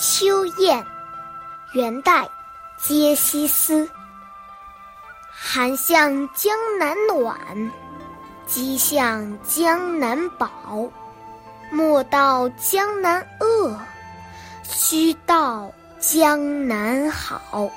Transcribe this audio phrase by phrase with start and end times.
[0.00, 0.82] 秋雁，
[1.74, 2.26] 元代，
[2.78, 3.86] 揭西斯。
[5.30, 7.38] 寒向江南暖，
[8.46, 10.90] 饥向江南饱。
[11.70, 13.78] 莫道江南恶，
[14.62, 17.70] 须道江南好。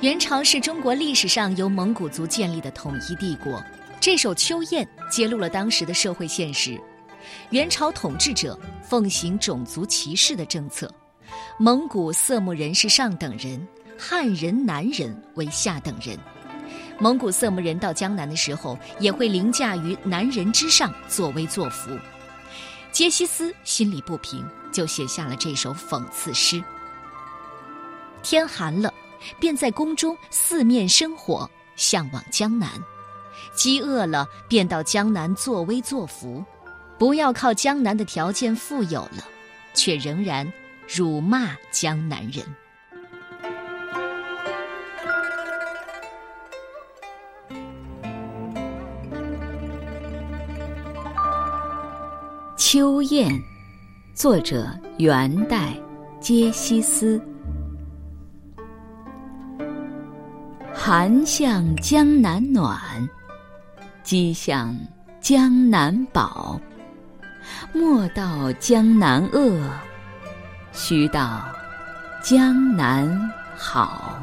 [0.00, 3.62] 元朝是中国历史上由蒙古族建立的统一帝国。
[4.00, 6.80] 这首《秋雁》揭露了当时的社会现实：
[7.50, 10.92] 元朝统治者奉行种族歧视的政策，
[11.58, 13.66] 蒙古色目人是上等人，
[13.98, 16.16] 汉人南人为下等人。
[17.00, 21.90] 蒙古色目人到江南的时候，也会凌驾于南人之上，作威作福。
[22.92, 26.62] 杰西斯心里不平，就写下了这首讽刺诗。
[28.22, 28.92] 天寒了。
[29.40, 32.70] 便在宫中四面生火，向往江南；
[33.54, 36.44] 饥饿了，便到江南作威作福。
[36.98, 39.24] 不要靠江南的条件富有了，
[39.74, 40.52] 却仍然
[40.86, 42.44] 辱骂江南人。
[52.70, 53.30] 《秋雁》，
[54.12, 55.72] 作者元代，
[56.20, 57.18] 揭西斯。
[60.74, 62.78] 寒向江南暖，
[64.08, 64.74] 饥向
[65.20, 66.58] 江南宝。
[67.74, 69.60] 莫道江南恶，
[70.72, 71.44] 须道
[72.22, 74.18] 江南好。